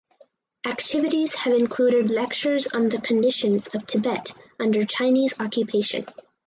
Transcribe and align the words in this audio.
Activities 0.65 1.35
have 1.35 1.53
included 1.53 2.09
lectures 2.09 2.65
on 2.65 2.89
the 2.89 2.99
conditions 3.01 3.67
of 3.67 3.85
Tibet 3.85 4.35
under 4.59 4.83
Chinese 4.83 5.39
occupation. 5.39 6.07